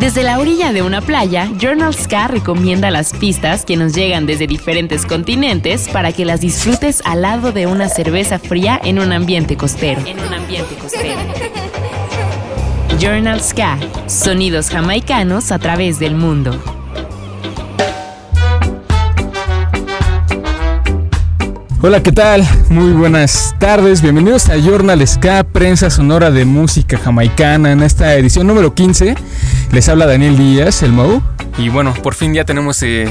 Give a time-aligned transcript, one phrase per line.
[0.00, 4.46] Desde la orilla de una playa, Journal Ska recomienda las pistas que nos llegan desde
[4.46, 9.58] diferentes continentes para que las disfrutes al lado de una cerveza fría en un ambiente
[9.58, 10.00] costero.
[12.98, 16.79] Journal Ska, sonidos jamaicanos a través del mundo.
[21.82, 22.46] Hola, ¿qué tal?
[22.68, 24.02] Muy buenas tardes.
[24.02, 29.14] Bienvenidos a Journal Ska, prensa sonora de música jamaicana en esta edición número 15.
[29.72, 31.22] Les habla Daniel Díaz, el Mou.
[31.56, 33.08] Y bueno, por fin ya tenemos eh,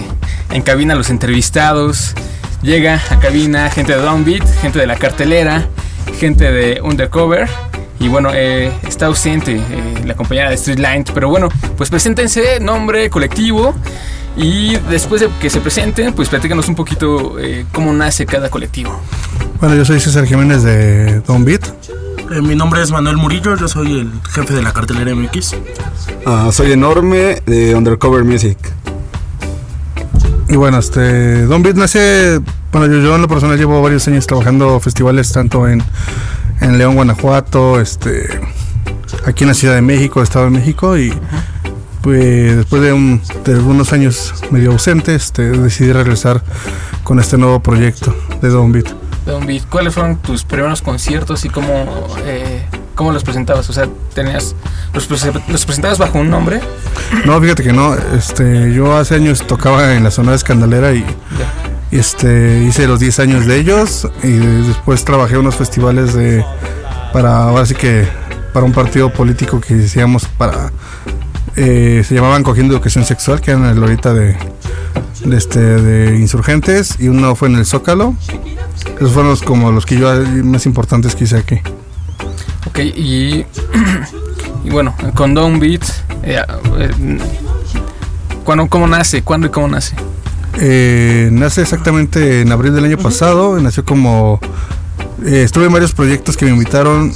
[0.51, 2.13] en cabina los entrevistados.
[2.61, 5.67] Llega a cabina gente de Downbeat, gente de la cartelera,
[6.19, 7.49] gente de Undercover.
[7.99, 11.05] Y bueno, eh, está ausente eh, la compañera de Streetline.
[11.11, 13.73] Pero bueno, pues preséntense, nombre, colectivo.
[14.39, 18.97] Y después de que se presenten, pues platícanos un poquito eh, cómo nace cada colectivo.
[19.59, 21.67] Bueno, yo soy César Jiménez de Don Beat.
[22.31, 25.55] Eh, mi nombre es Manuel Murillo, yo soy el jefe de la cartelera MX.
[26.25, 28.57] Ah, soy Enorme de Undercover Music.
[30.47, 32.39] Y bueno, este, Don Beat nace,
[32.71, 35.83] bueno, yo, yo en lo personal llevo varios años trabajando festivales tanto en,
[36.61, 38.39] en León, Guanajuato, este,
[39.25, 41.13] aquí en la Ciudad de México, Estado de México y
[42.01, 46.41] pues después de, un, de algunos años medio ausentes, este, decidí regresar
[47.03, 48.87] con este nuevo proyecto de Don Beat.
[49.25, 53.69] Don Beat, ¿cuáles fueron tus primeros conciertos y cómo, eh, cómo los presentabas?
[53.69, 54.55] O sea, tenías
[54.93, 56.61] los, prese- los presentabas bajo un nombre.
[57.25, 61.05] No, fíjate que no, este, yo hace años tocaba en la zona de Escandalera y
[61.91, 66.45] este, hice los 10 años de ellos y después trabajé en unos festivales de
[67.13, 68.07] para ahora sí que
[68.53, 70.71] para un partido político que hacíamos para
[71.55, 74.35] eh, se llamaban cogiendo educación sexual que eran en el ahorita de,
[75.25, 78.15] de este de insurgentes y uno fue en el Zócalo
[78.95, 80.09] esos fueron los, como los que yo
[80.43, 81.61] más importantes que hice aquí
[82.67, 83.45] Ok, y,
[84.65, 85.83] y bueno, con Don Beat,
[86.23, 86.41] eh,
[86.77, 87.17] eh,
[88.43, 89.21] ¿cuándo, ¿cómo nace?
[89.21, 89.95] ¿Cuándo y cómo nace?
[90.59, 93.59] Eh, nace exactamente en abril del año pasado.
[93.59, 94.39] Nació como.
[95.25, 97.13] estuve en varios proyectos que me invitaron.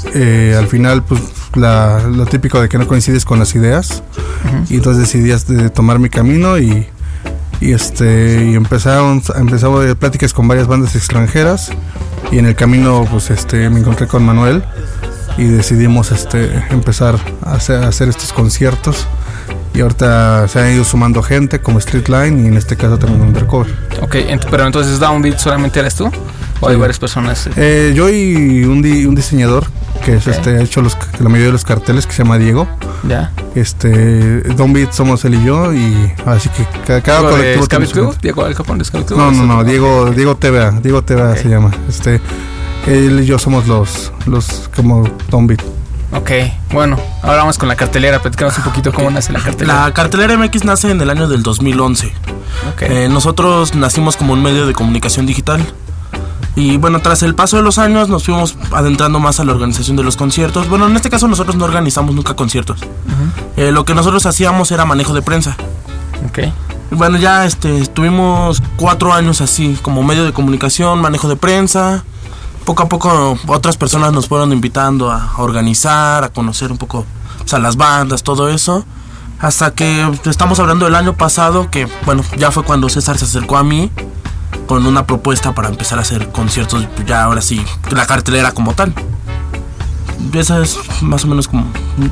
[0.57, 1.21] al final, pues
[1.55, 4.03] la- lo típico de que no coincides con las ideas.
[4.69, 6.87] Y entonces decidí de tomar mi camino y.
[7.61, 11.71] Y este y empezaron empezamos pláticas con varias bandas extranjeras
[12.29, 14.63] y en el camino pues este me encontré con Manuel
[15.37, 19.07] y decidimos este empezar a hacer, a hacer estos conciertos
[19.73, 23.71] y ahorita se han ido sumando gente como Streetline y en este caso también Undercover.
[24.01, 26.11] Ok, ent- pero entonces Down Beat solamente eres tú?
[26.59, 26.81] ¿O hay Sí.
[26.81, 27.49] varias personas?
[27.55, 29.67] Eh, yo y un, di- un diseñador
[30.03, 32.67] que es este, ha hecho los, la mayoría de los carteles que se llama Diego.
[33.07, 33.31] ¿Ya?
[33.55, 37.67] Este, Don Beat somos él y yo y así que cada, cada ¿Diego de colectivo
[37.67, 38.15] tiene su.
[38.21, 39.15] ¿Diego Al Capón de Scooby-Doo?
[39.15, 41.71] No, no, no, Diego, Diego TVA, Diego TVA se llama.
[41.87, 42.21] Este,
[42.87, 45.61] él y yo somos los, los como Don Beat.
[46.15, 46.29] Ok,
[46.71, 48.21] bueno, ahora vamos con la cartelera.
[48.21, 49.85] Platícanos un poquito cómo nace la cartelera.
[49.85, 52.13] La cartelera MX nace en el año del 2011.
[52.71, 52.81] Ok.
[52.83, 55.61] Eh, nosotros nacimos como un medio de comunicación digital.
[56.55, 59.97] Y bueno, tras el paso de los años nos fuimos adentrando más a la organización
[59.97, 60.69] de los conciertos.
[60.69, 62.79] Bueno, en este caso nosotros no organizamos nunca conciertos.
[63.57, 65.55] Eh, lo que nosotros hacíamos era manejo de prensa.
[66.27, 66.39] ok.
[66.91, 72.03] Bueno, ya este, estuvimos cuatro años así, como medio de comunicación, manejo de prensa.
[72.65, 77.05] Poco a poco otras personas nos fueron invitando a organizar, a conocer un poco
[77.43, 78.85] o sea, las bandas, todo eso.
[79.39, 83.57] Hasta que estamos hablando del año pasado, que bueno, ya fue cuando César se acercó
[83.57, 83.91] a mí
[84.67, 88.93] con una propuesta para empezar a hacer conciertos, ya ahora sí, la cartelera como tal.
[90.33, 91.65] Esa es más o menos como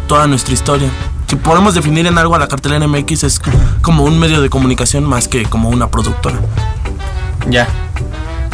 [0.07, 0.89] toda nuestra historia.
[1.27, 3.41] Si podemos definir en algo a la cartelera MX es
[3.81, 6.37] como un medio de comunicación más que como una productora.
[7.49, 7.67] Ya.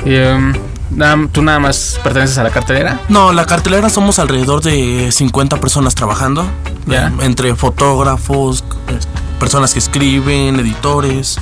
[0.05, 0.53] Y, em,
[0.91, 3.01] nada- ¿Tú nada más perteneces a la cartelera?
[3.09, 6.45] No, la cartelera somos alrededor de 50 personas trabajando.
[6.85, 7.07] Ya.
[7.07, 8.99] Eh, entre fotógrafos, eh,
[9.39, 11.39] personas que escriben, editores.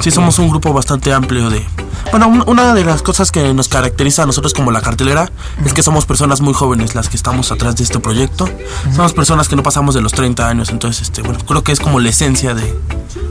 [0.00, 1.64] Sí, somos un grupo bastante amplio de...
[2.10, 5.30] Bueno, un- una de las cosas que nos caracteriza a nosotros como la cartelera
[5.64, 8.48] es que somos personas muy jóvenes las que estamos atrás de este proyecto.
[8.94, 11.80] Somos personas que no pasamos de los 30 años, entonces, este, bueno, creo que es
[11.80, 12.74] como la esencia de,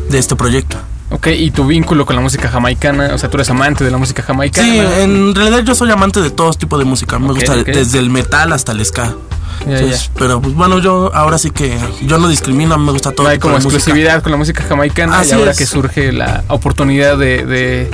[0.09, 0.77] de este proyecto.
[1.09, 3.97] Ok, y tu vínculo con la música jamaicana, o sea, tú eres amante de la
[3.97, 4.67] música jamaicana.
[4.67, 7.17] Sí, en realidad yo soy amante de todo tipo de música.
[7.17, 9.15] Me gusta desde el metal hasta el ska.
[9.65, 10.11] Ya, Entonces, ya.
[10.19, 13.23] Pero pues bueno, yo ahora sí que yo no discrimino, me gusta todo.
[13.23, 13.73] No hay como música.
[13.75, 15.57] exclusividad con la música jamaicana Así y ahora es.
[15.57, 17.89] que surge la oportunidad de, de-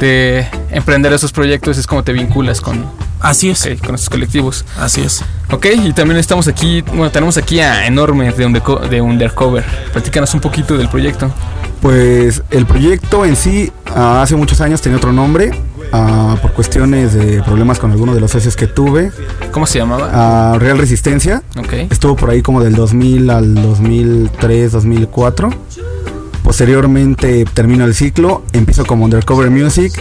[0.00, 2.84] de emprender esos proyectos es como te vinculas con,
[3.20, 4.64] Así es, con estos colectivos.
[4.78, 5.24] así es.
[5.50, 9.64] Ok, y también estamos aquí, bueno, tenemos aquí a Enorme de, Underco- de Undercover.
[9.92, 11.30] Platícanos un poquito del proyecto.
[11.80, 15.50] Pues el proyecto en sí ah, hace muchos años tenía otro nombre.
[15.92, 19.12] ah, por cuestiones de problemas con algunos de los socios que tuve.
[19.52, 20.10] ¿Cómo se llamaba?
[20.12, 21.42] ah, Real Resistencia.
[21.58, 21.72] ok.
[21.90, 25.50] Estuvo por ahí como del 2000 al 2003, 2004.
[26.42, 29.92] Posteriormente termino el ciclo, empiezo como Undercover Music,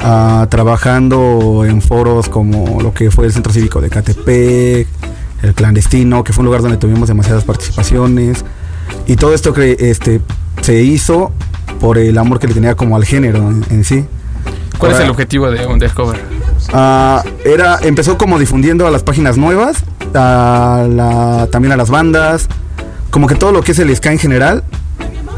[0.00, 4.88] ah, trabajando en foros como lo que fue el Centro Cívico de Catepec,
[5.42, 8.44] el Clandestino, que fue un lugar donde tuvimos demasiadas participaciones.
[9.06, 10.20] Y todo esto que este,
[10.62, 11.32] se hizo
[11.80, 14.04] por el amor que le tenía como al género en, en sí.
[14.78, 16.20] ¿Cuál es el objetivo de Undercover?
[16.72, 22.48] Ah, era, empezó como difundiendo a las páginas nuevas, a la- también a las bandas,
[23.10, 24.64] como que todo lo que es el ska en general,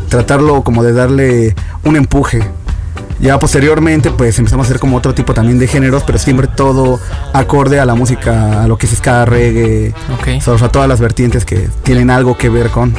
[0.08, 1.54] tratarlo como de darle
[1.84, 2.42] un empuje.
[3.20, 7.00] Ya posteriormente pues empezamos a hacer como otro tipo también de géneros, pero siempre todo
[7.32, 10.46] acorde a la música, a lo que es ska, reggae, Ok.
[10.46, 12.94] o sea, todas las vertientes que tienen algo que ver con.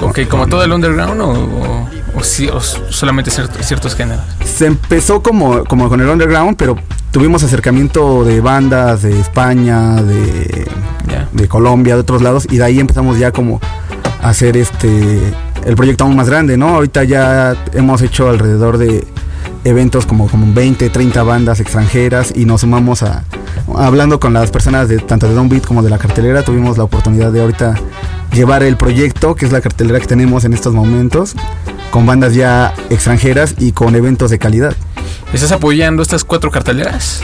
[0.00, 1.88] Ok, ¿como todo el underground o, o-
[2.18, 4.24] o sí- o solamente ciertos, ciertos géneros?
[4.44, 6.76] Se empezó como, como con el underground, pero
[7.12, 10.66] tuvimos acercamiento de bandas de España, de
[11.32, 13.60] de Colombia, de otros lados, y de ahí empezamos ya como
[14.22, 15.18] a hacer este
[15.64, 16.70] el proyecto aún más grande, ¿no?
[16.74, 19.06] Ahorita ya hemos hecho alrededor de
[19.64, 23.24] eventos como, como 20, 30 bandas extranjeras y nos sumamos a
[23.76, 27.32] hablando con las personas de tanto de Downbeat como de la cartelera, tuvimos la oportunidad
[27.32, 27.74] de ahorita
[28.32, 31.34] llevar el proyecto, que es la cartelera que tenemos en estos momentos,
[31.90, 34.74] con bandas ya extranjeras y con eventos de calidad.
[35.32, 37.22] ¿Estás apoyando estas cuatro carteleras?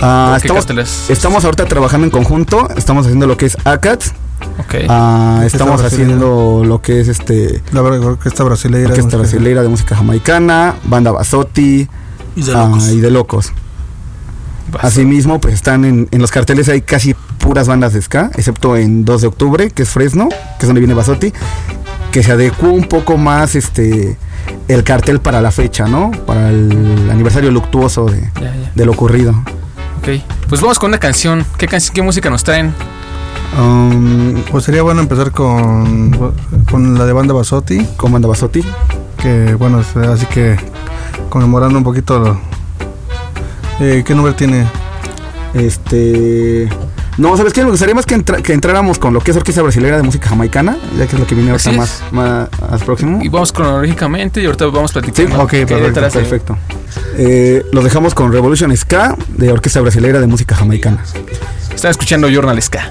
[0.00, 1.10] Ah, ¿O qué estamos, carteles?
[1.10, 4.04] estamos ahorita trabajando en conjunto, estamos haciendo lo que es ACAT,
[4.88, 8.88] Ah, estamos haciendo lo que es este La orquesta brasileira.
[8.88, 11.88] orquesta música- brasileira de música jamaicana, banda Basotti
[12.36, 12.88] Y de ah, locos.
[12.88, 13.52] y de locos.
[14.72, 14.84] Vas.
[14.84, 19.04] Asimismo, pues están en, en los carteles hay casi puras bandas de ska, excepto en
[19.04, 21.32] 2 de octubre, que es Fresno, que es donde viene Basotti,
[22.10, 24.16] que se adecuó un poco más este
[24.68, 26.10] el cartel para la fecha, ¿no?
[26.26, 29.30] Para el aniversario luctuoso de, lo ocurrido.
[29.98, 30.20] Ok.
[30.48, 31.44] Pues vamos con una canción.
[31.56, 32.74] ¿Qué, canc- qué música nos traen?
[33.58, 36.10] Um, Pues sería bueno empezar con,
[36.70, 38.62] con la de banda Basotti, con banda Basotti.
[39.20, 39.78] que bueno,
[40.12, 40.56] así que
[41.28, 42.40] conmemorando un poquito lo-
[43.80, 44.66] eh, ¿Qué nombre tiene?
[45.54, 46.68] Este.
[47.16, 47.62] No, ¿sabes qué?
[47.64, 50.28] Me gustaría más que, entra- que entráramos con lo que es Orquesta Brasileira de Música
[50.28, 53.20] Jamaicana, ya que es lo que viene ahorita más, más, más próximo.
[53.22, 55.42] Y vamos cronológicamente y ahorita vamos Sí, platicando.
[55.42, 55.86] ok, qué perfecto.
[55.86, 56.58] detrás perfecto.
[57.16, 61.04] Eh, lo dejamos con Revolution Ska de Orquesta Brasileira de Música Jamaicana.
[61.72, 62.90] Están escuchando Journal Ska.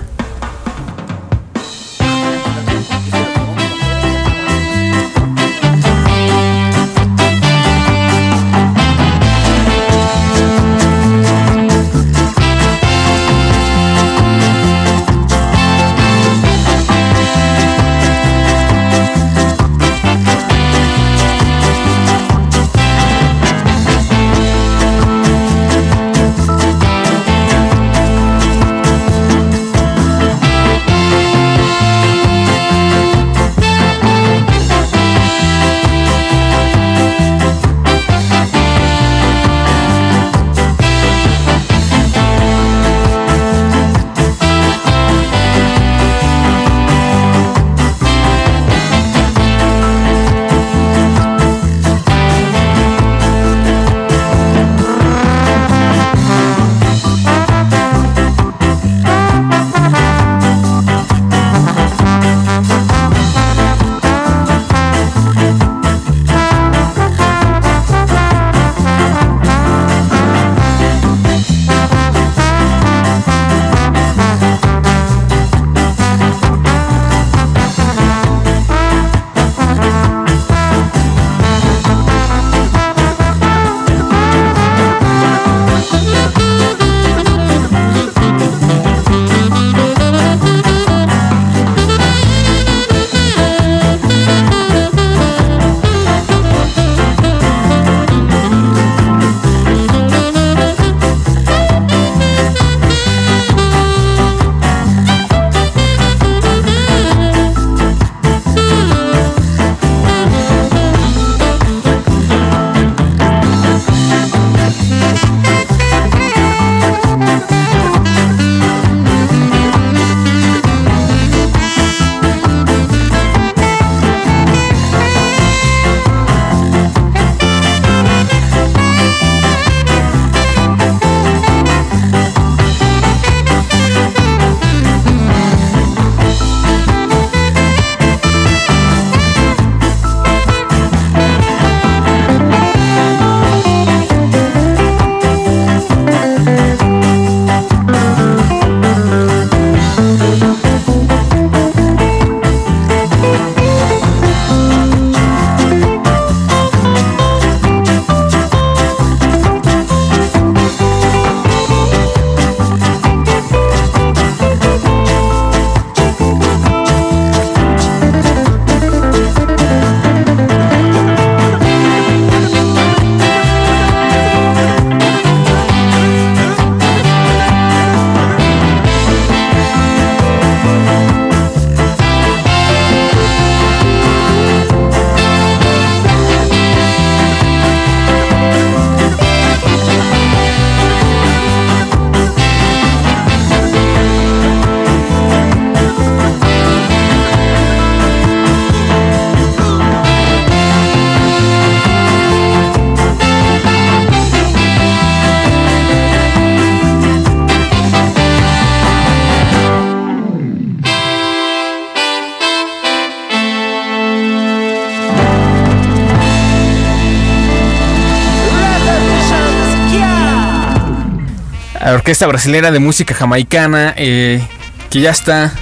[222.04, 224.45] Orquesta Brasilera de Música Jamaicana, eh,
[224.90, 225.54] que ya está,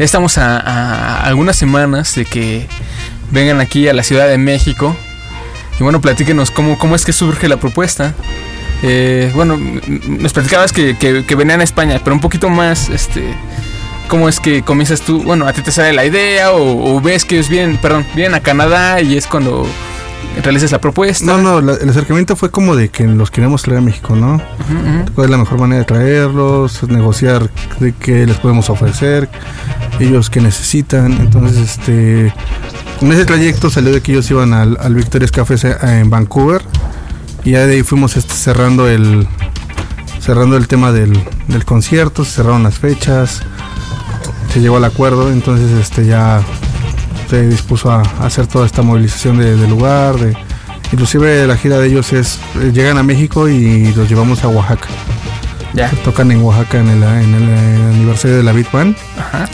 [0.00, 2.66] estamos a, algunas semanas de que
[3.30, 4.96] vengan aquí a la Ciudad de México.
[5.78, 8.12] Y bueno, platíquenos cómo, cómo es que surge la propuesta.
[8.82, 13.32] Eh, bueno, nos platicabas que, que, que venían a España, pero un poquito más, este,
[14.08, 15.22] ¿cómo es que comienzas tú?
[15.22, 18.34] Bueno, a ti te sale la idea o, o ves que ellos vienen, perdón, vienen
[18.34, 19.64] a Canadá y es cuando
[20.42, 21.24] realizas la propuesta.
[21.24, 24.34] No, no, la- el acercamiento fue como de que los queremos traer a México, ¿no?
[24.34, 25.12] Ujú.
[25.14, 26.82] ¿Cuál es la mejor manera de traerlos?
[26.88, 27.50] Negociar
[27.80, 29.28] de qué les podemos ofrecer,
[30.00, 31.12] ellos qué necesitan.
[31.12, 32.32] Entonces, este,
[33.00, 36.62] en ese trayecto salió de que ellos iban al, al Victoria's Café se- en Vancouver
[37.44, 39.26] y ya de ahí fuimos este, cerrando el
[40.20, 41.12] cerrando el tema del,
[41.48, 43.42] del concierto, se cerraron las fechas,
[44.50, 46.40] se llegó al acuerdo, entonces este ya
[47.28, 50.36] se dispuso a, a hacer toda esta movilización de, del lugar, de,
[50.92, 54.88] inclusive la gira de ellos es eh, llegan a México y los llevamos a Oaxaca.
[55.72, 55.90] Ya.
[56.04, 58.96] Tocan en Oaxaca en el, en el, eh, aniversario de la Big Band.
[59.18, 59.48] Ajá.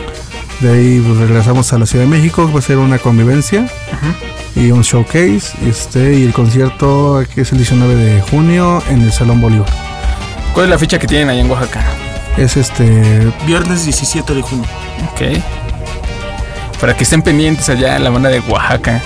[0.60, 3.66] De ahí pues, regresamos a la Ciudad de México, va a ser una convivencia
[4.54, 5.52] y un showcase.
[5.66, 9.70] Este, y el concierto aquí es el 19 de junio en el Salón Bolívar.
[10.52, 11.82] ¿Cuál es la fecha que tienen ahí en Oaxaca?
[12.36, 14.66] Es este Viernes 17 de junio.
[15.12, 15.42] Ok.
[16.80, 19.00] Para que estén pendientes allá en la banda de Oaxaca.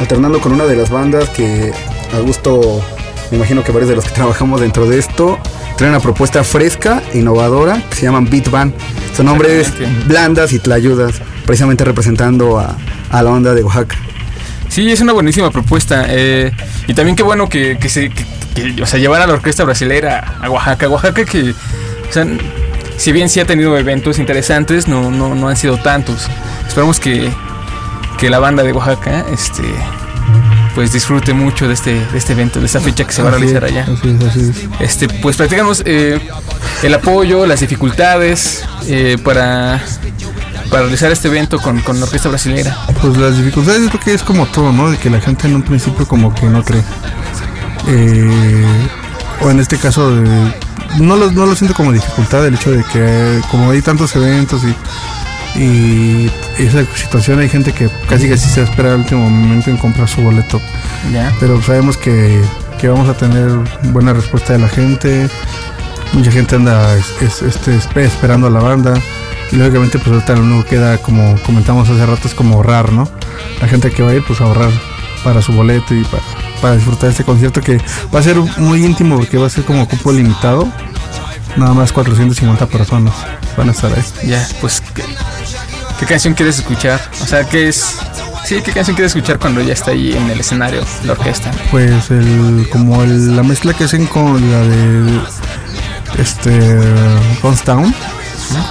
[0.00, 1.72] alternando con una de las bandas que
[2.14, 2.82] a gusto,
[3.30, 5.38] me imagino que varios de los que trabajamos dentro de esto,
[5.76, 8.74] traen una propuesta fresca, innovadora, que se llaman Beat Band.
[9.16, 10.04] Son nombres Exactamente.
[10.08, 12.76] blandas y tlayudas, precisamente representando a,
[13.10, 13.96] a la onda de Oaxaca.
[14.68, 16.06] Sí, es una buenísima propuesta.
[16.08, 16.50] eh,
[16.88, 19.64] y también qué bueno que, que se que- que, o sea, llevar a la orquesta
[19.64, 20.88] brasilera a Oaxaca.
[20.88, 22.24] Oaxaca que, o sea,
[22.96, 26.28] si bien sí ha tenido eventos interesantes, no, no, no han sido tantos.
[26.66, 27.30] Esperamos que,
[28.18, 29.62] que la banda de Oaxaca este,
[30.74, 33.32] pues disfrute mucho de este, de este evento, de esta fecha que se va a
[33.32, 33.82] realizar allá.
[33.82, 34.80] Así es, así es.
[34.80, 36.20] Este, pues platicamos eh,
[36.82, 39.82] el apoyo, las dificultades eh, para,
[40.70, 42.76] para realizar este evento con, con la orquesta brasilera.
[43.00, 44.90] Pues las dificultades yo creo que es como todo, ¿no?
[44.90, 46.82] De que la gente en un principio como que no cree.
[47.86, 48.88] Eh,
[49.40, 50.10] o en este caso,
[50.98, 54.62] no, lo, no lo siento como dificultad el hecho de que como hay tantos eventos
[54.64, 54.74] y,
[55.56, 59.76] y esa situación hay gente que casi que sí se espera al último momento en
[59.76, 60.60] comprar su boleto.
[61.40, 62.42] Pero sabemos que,
[62.80, 63.48] que vamos a tener
[63.92, 65.28] buena respuesta de la gente.
[66.12, 68.94] Mucha gente anda es- es- este, espe- esperando a la banda.
[69.52, 72.92] Y lógicamente pues ahorita lo único que queda, como comentamos hace rato, es como ahorrar,
[72.92, 73.08] ¿no?
[73.60, 74.70] La gente que va a ir pues a ahorrar
[75.22, 76.22] para su boleto y para,
[76.60, 77.78] para disfrutar este concierto que
[78.14, 80.68] va a ser muy íntimo porque va a ser como cupo limitado.
[81.56, 83.14] Nada más 450 personas
[83.56, 84.02] van a estar ahí.
[84.26, 84.82] Ya, pues,
[86.06, 87.00] ¿qué, canción quieres escuchar?
[87.22, 87.96] O sea, ¿qué es...?
[88.44, 91.50] Sí, ¿qué canción quieres escuchar cuando ya está ahí en el escenario la orquesta?
[91.70, 95.20] Pues el, como el- la mezcla que hacen con la de
[96.18, 96.70] este
[97.64, 97.94] Town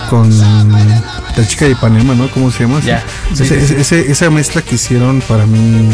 [0.10, 2.30] con la chica de Ipanema, ¿no?
[2.30, 2.80] ¿Cómo se llama?
[2.82, 5.90] Ya, sí, Ese- sí, ese- esa mezcla que hicieron para mí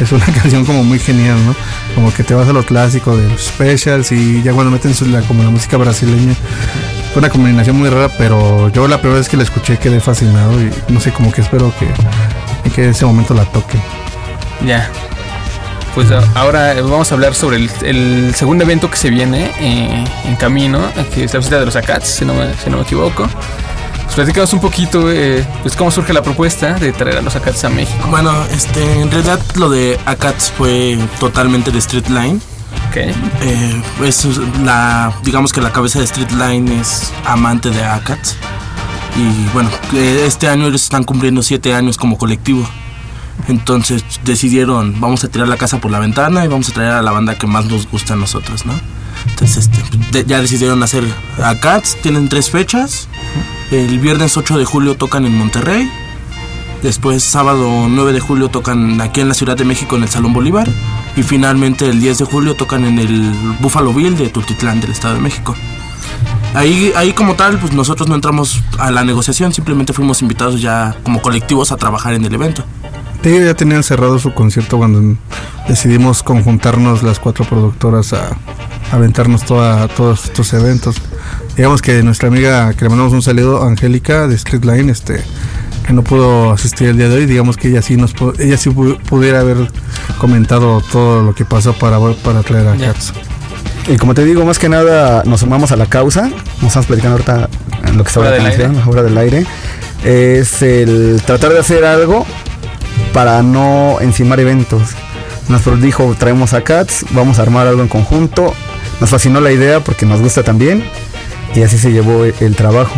[0.00, 1.54] es una canción como muy genial, ¿no?
[1.94, 5.06] Como que te vas a lo clásico de los specials y ya cuando meten su-
[5.06, 6.34] la, como la música brasileña.
[7.16, 10.52] Fue una combinación muy rara, pero yo la primera vez que la escuché quedé fascinado
[10.60, 11.88] y no sé, como que espero que,
[12.68, 13.80] que en ese momento la toquen.
[14.66, 14.90] Ya.
[15.94, 20.04] Pues ahora eh, vamos a hablar sobre el, el segundo evento que se viene eh,
[20.26, 22.82] en camino, que es la visita de los Acats, si no me, si no me
[22.82, 23.26] equivoco.
[24.04, 27.64] Pues platicamos un poquito, eh, pues cómo surge la propuesta de traer a los Acats
[27.64, 28.08] a México.
[28.10, 32.40] Bueno, este, en realidad lo de Akats fue totalmente de Street Line.
[33.00, 34.26] Eh, es
[34.64, 38.36] la, digamos que la cabeza de Street Line es amante de Akats.
[39.16, 42.66] Y bueno, eh, este año ellos están cumpliendo siete años como colectivo.
[43.48, 47.02] Entonces decidieron, vamos a tirar la casa por la ventana y vamos a traer a
[47.02, 48.72] la banda que más nos gusta a nosotros, ¿no?
[49.28, 51.04] Entonces este, ya decidieron hacer
[51.42, 53.08] Akats, tienen tres fechas.
[53.70, 55.90] El viernes 8 de julio tocan en Monterrey.
[56.82, 60.32] Después sábado 9 de julio tocan aquí en la Ciudad de México en el Salón
[60.32, 60.68] Bolívar.
[61.16, 65.14] Y finalmente el 10 de julio tocan en el Buffalo Bill de Tultitlán del Estado
[65.14, 65.54] de México.
[66.54, 70.96] Ahí, ahí como tal, pues nosotros no entramos a la negociación, simplemente fuimos invitados ya
[71.02, 72.64] como colectivos a trabajar en el evento.
[73.22, 75.16] Ellos ya tenían cerrado su concierto cuando
[75.66, 78.36] decidimos conjuntarnos las cuatro productoras a,
[78.92, 80.96] aventarnos toda, todos estos eventos.
[81.56, 85.24] Digamos que nuestra amiga, que le mandamos un saludo, Angélica de Street Line, este,
[85.86, 88.70] que no pudo asistir el día de hoy, digamos que ella sí nos ella sí
[88.70, 89.56] pu- pudiera haber
[90.18, 92.88] comentado todo lo que pasó para, para traer a Ya.
[92.92, 93.12] Cats.
[93.88, 96.22] Y como te digo, más que nada nos sumamos a la causa.
[96.60, 97.48] Nos estamos platicando ahorita
[97.86, 99.46] en lo que está la canción, fuera del aire.
[100.04, 102.26] Es el tratar de hacer algo
[103.12, 104.82] para no encimar eventos.
[105.48, 108.52] Nos dijo, traemos a Cats, vamos a armar algo en conjunto.
[109.00, 110.82] Nos fascinó la idea porque nos gusta también.
[111.54, 112.92] y así se llevó el trabajo.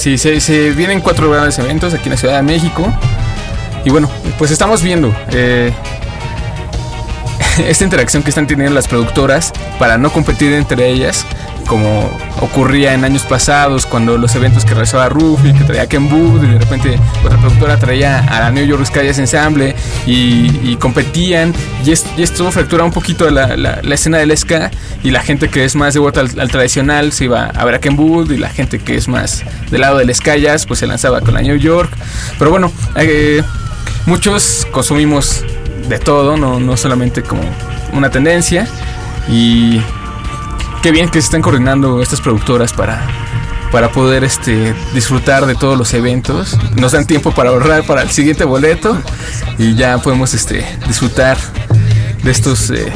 [0.00, 2.90] Sí, se, vienen cuatro grandes eventos aquí en la Ciudad de México.
[3.84, 5.74] Y bueno, pues estamos viendo eh,
[7.68, 11.26] esta interacción que están teniendo las productoras para no competir entre ellas,
[11.66, 16.42] como ocurría en años pasados cuando los eventos que realizaba Rufi, que traía Ken Booth,
[16.42, 19.74] y de repente otra productora traía a la New York Jazz Ensemble
[20.06, 21.54] y, competían.
[21.84, 24.70] Y, es- y esto fractura un poquito la, escena del ska
[25.02, 27.78] y la gente que es más devota al, al tradicional se iba a ver a
[27.78, 30.30] Ken Booth y la gente que es más del lado del ska
[30.66, 31.90] pues se lanzaba con la New York.
[32.38, 33.42] Pero bueno, eh,
[34.06, 35.44] muchos consumimos
[35.90, 37.42] de todo, no, no solamente como
[37.92, 38.66] una tendencia.
[39.28, 39.82] Y
[40.82, 43.06] qué bien que se están coordinando estas productoras para,
[43.70, 46.56] para poder este, disfrutar de todos los eventos.
[46.76, 48.96] Nos dan tiempo para ahorrar para el siguiente boleto
[49.58, 51.36] y ya podemos este, disfrutar
[52.22, 52.92] de estos, eh,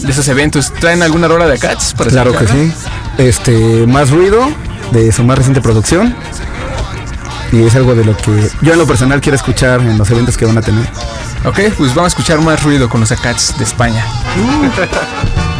[0.00, 0.72] de estos eventos.
[0.74, 1.94] ¿Traen alguna rola de Cats?
[1.94, 2.72] Para Claro que sí.
[3.18, 4.48] Este, más ruido
[4.90, 6.14] de su más reciente producción.
[7.52, 10.38] Y es algo de lo que yo en lo personal quiero escuchar en los eventos
[10.38, 10.88] que van a tener.
[11.44, 14.06] Ok, pues vamos a escuchar más ruido con los Acats de España.
[14.60, 14.72] Más,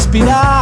[0.00, 0.59] respirar,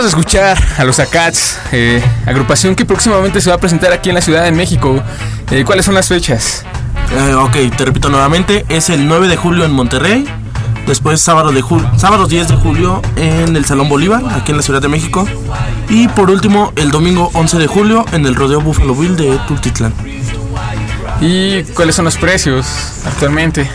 [0.00, 4.08] Acabas de escuchar a los Acats, eh, agrupación que próximamente se va a presentar aquí
[4.08, 4.98] en la Ciudad de México.
[5.50, 6.64] Eh, ¿Cuáles son las fechas?
[7.12, 10.24] Eh, ok, te repito nuevamente, es el 9 de julio en Monterrey,
[10.86, 11.62] después sábado, de
[11.98, 15.28] sábado 10 de julio en el Salón Bolívar, aquí en la Ciudad de México,
[15.90, 19.92] y por último el domingo 11 de julio en el Rodeo Buffalo Bill de Tultitlán.
[21.20, 22.66] ¿Y cuáles son los precios
[23.04, 23.68] actualmente?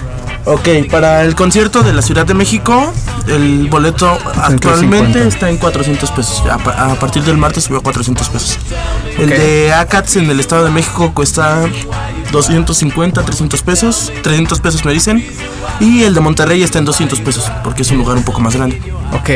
[0.46, 2.94] Ok, para el concierto de la Ciudad de México,
[3.28, 5.20] el boleto actualmente 350.
[5.28, 6.44] está en 400 pesos.
[6.52, 8.60] A, pa- a partir del martes subió a 400 pesos.
[9.18, 11.62] El de ACATS en el Estado de México cuesta
[12.32, 14.12] 250, 300 pesos.
[14.22, 15.26] 300 pesos me dicen.
[15.80, 18.56] Y el de Monterrey está en 200 pesos, porque es un lugar un poco más
[18.56, 18.80] grande.
[19.14, 19.30] Ok,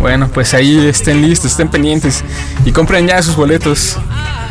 [0.00, 2.24] bueno, pues ahí estén listos, estén pendientes
[2.64, 3.96] y compren ya sus boletos.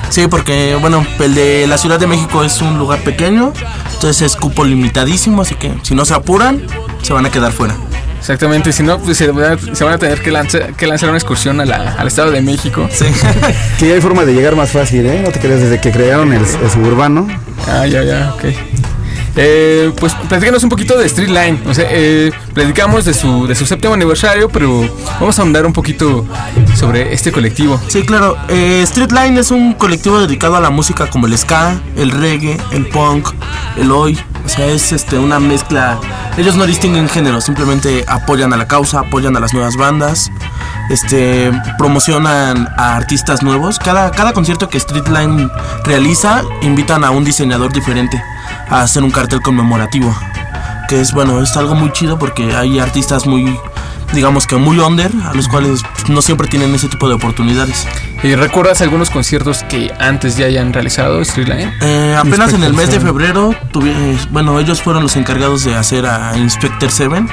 [0.09, 3.53] Sí, porque bueno, el de la Ciudad de México es un lugar pequeño,
[3.93, 6.63] entonces es cupo limitadísimo, así que si no se apuran,
[7.01, 7.75] se van a quedar fuera.
[8.19, 11.09] Exactamente, si no, pues se, van a- se van a tener que lanzar, que lanzar
[11.09, 12.89] una excursión a la- al Estado de México.
[12.91, 13.05] Sí.
[13.79, 15.21] Que ya hay forma de llegar más fácil, ¿eh?
[15.23, 17.27] No te creas, desde que crearon el, el suburbano.
[17.67, 18.45] Ah, ya, ya, ok.
[19.39, 21.59] Eh, pues platícanos un poquito de Street Line.
[21.67, 25.73] O sea, eh, platicamos de su, de su séptimo aniversario, pero vamos a ahondar un
[25.73, 26.25] poquito
[26.75, 27.79] sobre este colectivo.
[27.87, 28.35] Sí, claro.
[28.49, 32.57] Eh, Street Line es un colectivo dedicado a la música como el ska, el reggae,
[32.71, 33.29] el punk,
[33.77, 34.17] el oi.
[34.43, 35.99] O sea, es este, una mezcla.
[36.37, 40.31] Ellos no distinguen género, simplemente apoyan a la causa, apoyan a las nuevas bandas,
[40.89, 43.77] este, promocionan a artistas nuevos.
[43.77, 45.49] Cada, cada concierto que Street Line
[45.83, 48.21] realiza, invitan a un diseñador diferente
[48.69, 50.15] a hacer un cartel conmemorativo.
[50.89, 53.57] Que es bueno, es algo muy chido porque hay artistas muy,
[54.13, 57.85] digamos que muy under, a los cuales no siempre tienen ese tipo de oportunidades.
[58.23, 61.73] ¿Y recuerdas algunos conciertos que antes ya hayan realizado Street Line?
[61.81, 63.07] Eh, apenas en el mes de Seven.
[63.07, 67.25] febrero, tuvi- eh, bueno, ellos fueron los encargados de hacer a Inspector 7.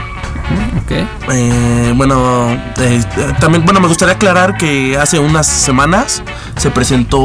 [0.83, 0.93] Ok.
[1.33, 3.03] Eh, bueno, eh,
[3.41, 6.23] también, bueno, me gustaría aclarar que hace unas semanas
[6.57, 7.23] se presentó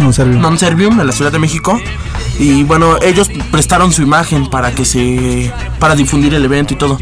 [0.00, 0.42] Non Servium.
[0.42, 1.80] Non Servium en la Ciudad de México
[2.38, 6.98] y bueno, ellos prestaron su imagen para que se para difundir el evento y todo.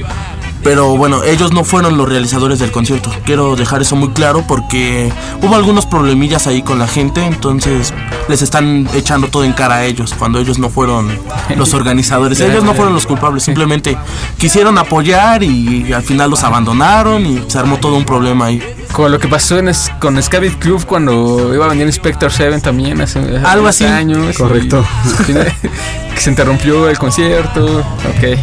[0.67, 3.13] Pero bueno, ellos no fueron los realizadores del concierto.
[3.25, 7.95] Quiero dejar eso muy claro porque hubo algunos problemillas ahí con la gente, entonces
[8.29, 11.17] les están echando todo en cara a ellos cuando ellos no fueron
[11.57, 12.41] los organizadores.
[12.41, 13.97] Ellos no fueron los culpables, simplemente
[14.39, 18.61] quisieron apoyar y al final los abandonaron y se armó todo un problema ahí.
[18.91, 22.59] Como lo que pasó en es- con Scabit Club cuando iba a venir Inspector 7
[22.61, 23.85] también hace, hace Algo así.
[23.85, 24.35] años.
[24.35, 24.85] y- Correcto.
[25.27, 27.79] que se interrumpió el concierto.
[27.79, 28.37] Ok.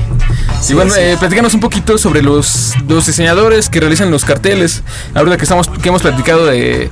[0.69, 4.83] Y bueno, eh, platícanos un poquito sobre los, los diseñadores que realizan los carteles.
[5.13, 6.89] Ahorita que estamos que hemos platicado de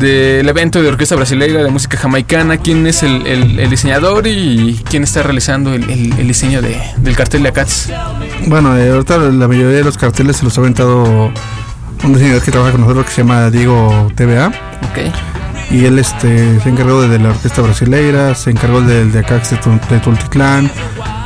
[0.00, 4.80] del evento de orquesta brasileña de música jamaicana, quién es el, el- el diseñador y
[4.88, 7.88] quién está realizando el, el- el diseño de- del cartel de Acats.
[8.46, 11.32] Bueno, eh, ahorita la mayoría de los carteles se los ha aventado
[12.04, 14.46] un diseñador que trabaja con nosotros que se llama Diego TVA.
[14.48, 15.12] Ok.
[15.70, 19.50] Y él este, se encargó de, de la orquesta brasileira, se encargó del de Acax
[19.50, 20.70] de, Tu- de Tultitlán,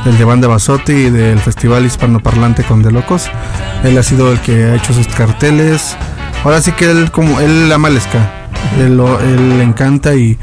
[0.03, 3.29] del de Banda Basotti y del Festival Hispanoparlante con De Locos.
[3.85, 5.95] Él ha sido el que ha hecho sus carteles.
[6.43, 8.31] Ahora sí que él como él ama el ska.
[8.79, 10.37] Él, él le encanta y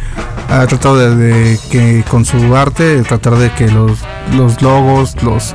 [0.48, 3.98] ha tratado de, de que con su arte tratar de que los,
[4.34, 5.54] los logos, los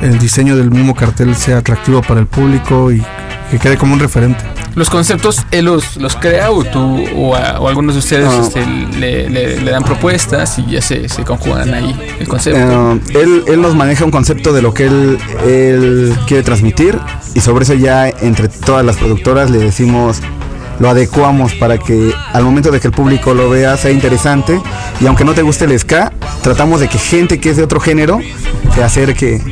[0.00, 3.02] el diseño del mismo cartel sea atractivo para el público y
[3.50, 4.44] que quede como un referente.
[4.76, 8.64] ¿Los conceptos él los, los crea o tú o, a- o algunos de ustedes este,
[8.98, 12.92] le, le- le dan propuestas y ya se, se conjugan ahí el concepto?
[12.92, 16.98] Eh, él, él nos maneja un concepto de lo que él, él quiere transmitir
[17.34, 20.20] y sobre eso ya entre todas las productoras le decimos,
[20.78, 24.60] lo adecuamos para que al momento de que el público lo vea sea interesante
[25.00, 27.80] y aunque no te guste el ska, tratamos de que gente que es de otro
[27.80, 28.20] género
[28.74, 29.42] se acerque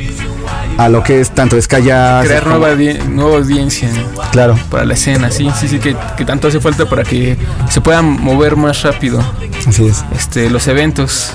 [0.79, 2.25] a lo que es tanto jazz.
[2.25, 2.75] Crear como- nueva,
[3.09, 3.89] nueva audiencia
[4.31, 7.37] Claro, para la escena, sí, sí, sí, que, que tanto hace falta para que
[7.69, 9.19] se puedan mover más rápido
[9.67, 10.05] así es.
[10.15, 11.31] este, los eventos.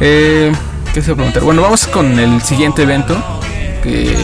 [0.00, 0.52] Eh,
[0.92, 1.42] ¿Qué se va a preguntar?
[1.44, 3.16] Bueno, vamos con el siguiente evento.
[3.82, 4.14] Que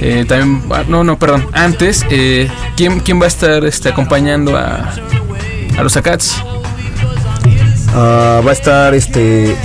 [0.00, 0.62] eh, también.
[0.70, 1.46] ah, No, no, perdón.
[1.52, 4.92] Antes, eh, ¿quién, ¿quién va a estar este, acompañando a,
[5.78, 6.36] a los Acats?
[7.94, 9.56] Ah, va a estar este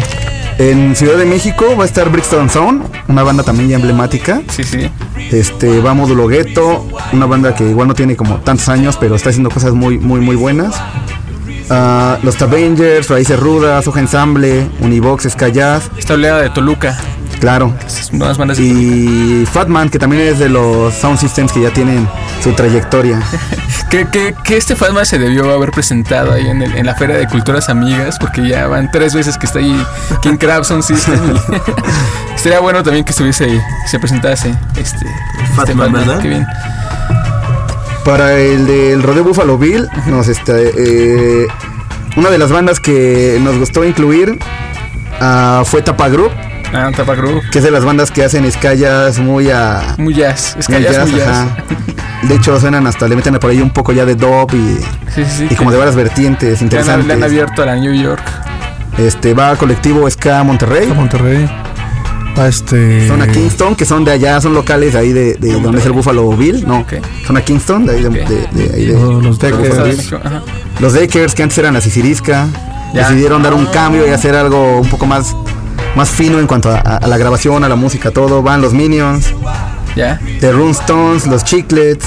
[0.58, 4.42] en Ciudad de México, va a estar Brixton Zone, una banda también ya emblemática.
[4.50, 4.90] Sí, sí.
[5.32, 9.30] Este, va Módulo Gueto, una banda que igual no tiene como tantos años, pero está
[9.30, 10.76] haciendo cosas muy, muy, muy buenas.
[11.70, 16.98] Ah, los Avengers, Raíces Rudas, Hoja Ensamble, Univox, Ska Jazz, Esta oleada de Toluca.
[17.42, 17.74] Claro.
[18.64, 22.08] Y Fatman, que también es de los Sound Systems que ya tienen
[22.42, 23.22] su trayectoria.
[23.90, 27.18] Que, que, que este Fatma se debió haber presentado ahí en, el- en la Feria
[27.18, 29.86] de Culturas Amigas, porque ya van tres veces que está ahí
[30.22, 31.20] King Crab Sound System.
[31.36, 35.06] y Estaría bueno también que estuviese ahí, que se presentase este, este
[35.56, 36.20] Fatman, ¿verdad?
[36.22, 36.48] Qué bien.
[38.06, 40.72] Para el del Rodeo Buffalo Bill, nos este,
[41.44, 41.48] eh,
[42.16, 44.40] una de las bandas que nos gustó incluir
[45.20, 46.32] ah, fue Tapa Group,
[46.74, 46.90] Ah,
[47.52, 50.56] que es de las bandas que hacen escallas muy a Muy jazz.
[50.58, 51.20] Es que muy jazz, muy.
[52.30, 54.78] De hecho, suenan hasta, le meten por ahí un poco ya de dub y,
[55.14, 55.48] Sí, sí, sí.
[55.50, 57.08] y como de varias vertientes le han, interesantes.
[57.08, 58.22] le han abierto a la New York.
[58.98, 61.50] Este va colectivo Ska Monterrey, A Monterrey.
[62.38, 63.08] A este.
[63.08, 65.86] son a Kingston, que son de allá, son locales de ahí de, de donde es
[65.86, 66.94] el Buffalo Bill, no, Ok.
[67.28, 68.16] son a Kingston, de ahí de, Ok.
[68.30, 70.12] de- de ahí de- Los- los de Deckers.
[70.80, 72.48] Los Deckers, que antes eran la Sicirisca,
[72.94, 73.02] Ya.
[73.10, 75.36] decidieron dar un cambio y hacer algo un poco más,
[75.96, 78.42] más fino en cuanto a, a- a la grabación, a la música, todo.
[78.42, 79.34] Van los Minions,
[79.96, 80.20] Ya.
[80.40, 82.06] The Stones, los Chiclets.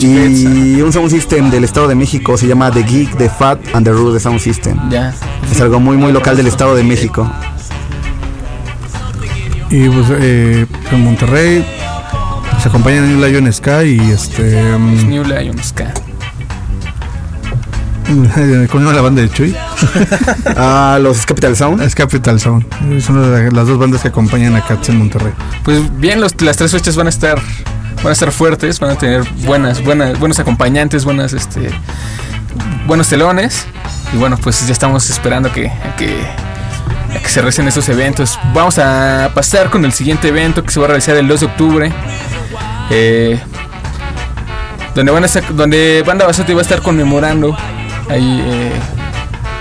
[0.00, 3.84] Y un sound system del Estado de México se llama The Geek, The Fat and
[3.86, 4.90] The Rude Sound System.
[4.90, 5.14] Ya.
[5.50, 7.30] Es algo muy muy local del Estado de México.
[9.70, 11.64] Y pues eh, en Monterrey
[12.60, 14.76] se acompañan New Lion Sky y este.
[14.76, 15.92] mm, New Lion Ska.
[18.26, 19.54] ¿Cómo se llama la banda de Chuy?
[20.56, 21.82] Ah, los Capital Sound.
[21.82, 22.66] Es Capital Sound.
[23.00, 25.32] Son las las dos bandas que acompañan a Cats en Monterrey.
[25.64, 27.38] Pues bien, los- las tres fechas van a estar
[27.96, 31.70] van a estar fuertes, van a tener buenas, buenas, buenos acompañantes, buenas, este,
[32.86, 33.66] buenos telones.
[34.12, 36.16] Y bueno, pues ya estamos esperando que, a que,
[37.16, 38.38] a que se recen estos eventos.
[38.54, 41.46] Vamos a pasar con el siguiente evento que se va a realizar el 2 de
[41.46, 41.92] octubre.
[42.90, 43.40] eh,
[44.94, 47.56] donde van a estar, donde Banda Basote va a estar conmemorando
[48.12, 48.72] ahí eh,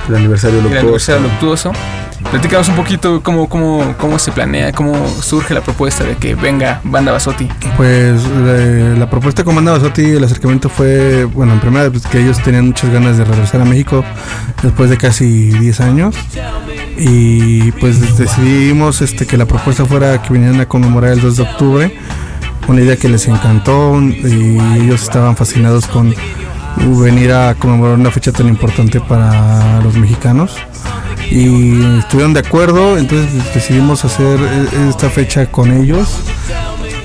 [0.10, 0.86] El aniversario el luctuoso.
[0.86, 1.72] aniversario luctuoso.
[2.30, 6.80] Platícanos un poquito cómo, cómo, cómo se planea, cómo surge la propuesta de que venga
[6.84, 7.50] Banda Basotti.
[7.76, 12.20] Pues eh, la propuesta con Banda Basotti, el acercamiento fue, bueno, en primera, pues, que
[12.20, 14.06] ellos tenían muchas ganas de regresar a México
[14.62, 16.16] después de casi 10 años.
[16.98, 21.44] Y pues decidimos este, que la propuesta fuera que vinieran a conmemorar el 2 de
[21.44, 21.98] octubre.
[22.68, 26.14] Una idea que les encantó y ellos estaban fascinados con
[26.78, 30.56] venir a conmemorar una fecha tan importante para los mexicanos.
[31.30, 36.20] Y estuvieron de acuerdo, entonces decidimos hacer eh, esta fecha con ellos.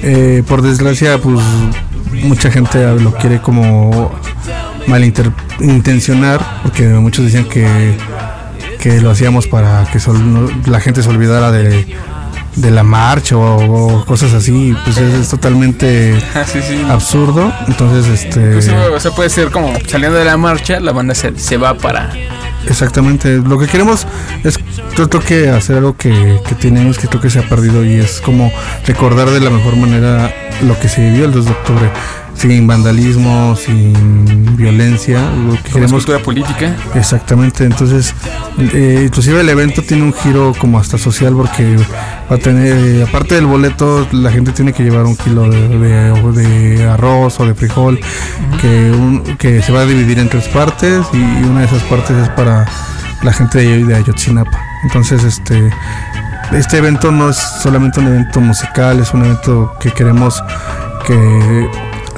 [0.02, 1.38] Eh, por desgracia, pues
[2.24, 4.12] mucha gente lo quiere como
[4.86, 7.96] malintencionar, porque muchos decían que,
[8.80, 10.00] que lo hacíamos para que
[10.70, 11.86] la gente se olvidara de,
[12.56, 16.82] de la marcha o, o cosas así, pues es, es totalmente Ah, sí, sí.
[16.88, 17.52] absurdo.
[17.68, 21.38] Entonces, este, Inclusive, o sea, puede ser como saliendo de la marcha, la banda se,
[21.38, 22.10] se va para...
[22.68, 24.06] Exactamente, lo que queremos
[24.42, 24.58] es
[24.96, 28.20] creo que hacer algo que, que tenemos que creo que se ha perdido y es
[28.20, 28.50] como
[28.84, 31.90] recordar de la mejor manera lo que se vivió el 2 de octubre,
[32.36, 36.74] sin vandalismo, sin violencia, lo que queremos cultura política.
[36.94, 38.14] Exactamente, entonces
[38.58, 41.76] eh, inclusive el evento tiene un giro como hasta social porque
[42.30, 45.68] va a tener, eh, aparte del boleto, la gente tiene que llevar un kilo de,
[45.78, 47.98] de- o de arroz o de frijol
[48.60, 52.16] que, un- que se va a dividir en tres partes y una de esas partes
[52.16, 52.66] es para
[53.22, 54.58] la gente de, de Ayotzinapa.
[54.84, 55.70] Entonces, este,
[56.52, 60.42] este evento no es solamente un evento musical, es un evento que queremos
[61.06, 61.68] que,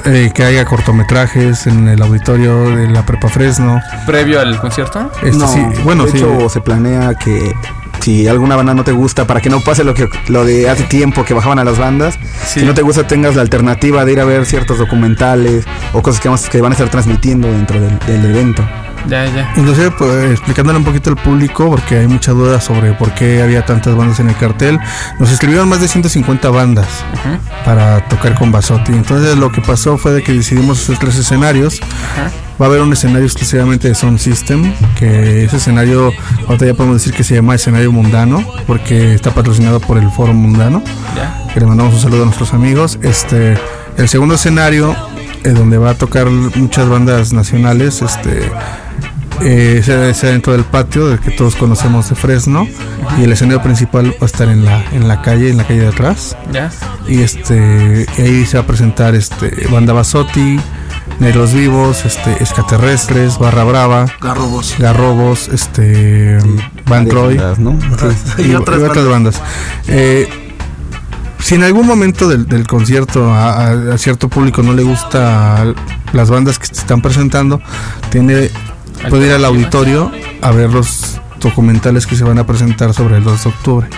[0.04, 3.80] eh, que haya cortometrajes en el auditorio de la Prepa Fresno.
[4.06, 5.10] Previo al concierto.
[5.22, 6.18] Este, No, sí, bueno, de sí.
[6.18, 7.52] hecho se planea que
[8.00, 10.84] si alguna banda no te gusta, para que no pase lo que lo de hace
[10.84, 12.60] tiempo que bajaban a las bandas, Sí.
[12.60, 16.20] si no te gusta tengas la alternativa de ir a ver ciertos documentales o cosas
[16.20, 18.62] que, vamos- que van a estar transmitiendo dentro del, del evento.
[19.06, 19.52] Ya, ya.
[19.56, 23.64] Inclusive pues, explicándole un poquito al público, porque hay mucha duda sobre por qué había
[23.64, 24.78] tantas bandas en el cartel.
[25.18, 27.38] Nos escribieron más de 150 bandas Ujú.
[27.64, 28.92] para tocar con Basotti.
[28.92, 31.80] Entonces lo que pasó fue de que decidimos hacer tres escenarios.
[31.82, 32.30] Ajá.
[32.60, 36.12] Va a haber un escenario exclusivamente de Sound System, que ese escenario,
[36.48, 40.34] ahorita ya podemos decir que se llama escenario mundano, porque está patrocinado por el Foro
[40.34, 40.82] Mundano.
[41.14, 41.46] Ya.
[41.54, 42.98] que le mandamos un saludo a nuestros amigos.
[43.02, 43.56] Este,
[43.96, 44.96] el segundo escenario,
[45.44, 48.50] eh, donde va a tocar muchas bandas nacionales, este,
[49.42, 52.66] eh, ese dentro del patio del que todos conocemos de Fresno.
[53.18, 55.80] Y el escenario principal va a estar en la, en la calle, en la calle
[55.80, 56.36] de atrás.
[56.52, 56.70] Ya.
[57.06, 60.58] Y este, y ahí se va a presentar este, Banda Basotti,
[61.20, 64.76] Negros Vivos, este, Extraterrestres, Barra Brava, Garrobos.
[64.78, 66.38] Garrobos, este,
[66.86, 67.78] Van Troy Bandas, ¿no?
[67.80, 68.42] Sí.
[68.42, 69.42] y, Y otras, otras bandas.
[69.88, 70.47] Eh,
[71.48, 75.72] si en algún momento del, concierto a, cierto público no le gusta
[76.12, 77.62] las bandas que se están presentando,
[78.10, 78.50] tiene
[79.08, 83.24] puede ir al auditorio a ver los documentales que se van a presentar sobre el
[83.24, 83.88] 2 de octubre.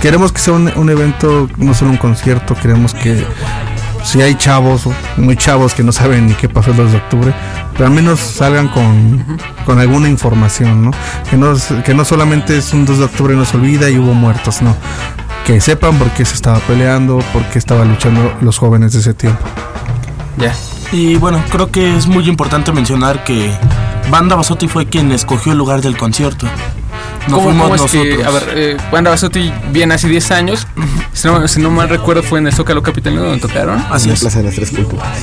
[0.00, 3.26] Queremos que sea un, evento, no solo un concierto, queremos que
[4.02, 7.34] si hay chavos, muy chavos que no saben ni qué pasó el 2 de octubre,
[7.74, 9.22] pero al menos salgan con,
[9.66, 10.92] con alguna información, ¿no?
[11.28, 11.54] Que, no?
[11.84, 14.62] que no solamente es un 2 de octubre y no se olvida y hubo muertos,
[14.62, 14.74] no.
[15.46, 19.14] Que sepan por qué se estaba peleando, por qué estaban luchando los jóvenes de ese
[19.14, 19.38] tiempo.
[20.38, 20.52] Ya.
[20.90, 23.52] Y bueno, creo que es muy importante mencionar que
[24.10, 26.46] Banda Basotti fue quien escogió el lugar del concierto.
[27.28, 28.16] No ¿Cómo, fuimos cómo es nosotros.
[28.16, 30.66] que, a ver, eh, Banda Basotti viene hace 10 años?
[31.12, 33.84] Si no, si no mal recuerdo, fue en el Zócalo Capitalino donde tocaron.
[33.90, 34.20] Así en es.
[34.20, 35.18] Plaza de las Tres Culturas.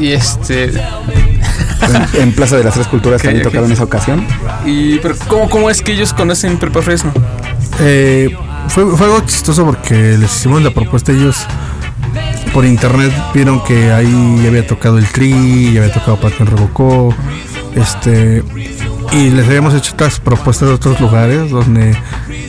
[0.00, 0.64] Y este.
[0.64, 3.52] En, en Plaza de las Tres Culturas también ok.
[3.52, 4.26] tocaron esa ocasión.
[4.66, 7.12] Y, pero ¿cómo, ¿cómo es que ellos conocen Prepa Fresno?
[7.80, 8.36] Eh,
[8.68, 11.46] fue, fue algo chistoso porque les hicimos la propuesta ellos
[12.52, 17.14] por internet vieron que ahí había tocado el Tri, ya había tocado Panteón Revocó,
[17.74, 18.42] este
[19.12, 21.96] y les habíamos hecho otras propuestas de otros lugares donde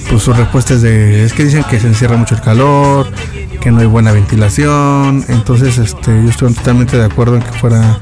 [0.09, 3.07] pues su respuesta es de es que dicen que se encierra mucho el calor,
[3.61, 7.99] que no hay buena ventilación, entonces este ellos estuvieron totalmente de acuerdo en que fuera